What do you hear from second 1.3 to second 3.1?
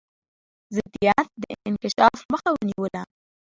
د انکشاف مخه ونیوله.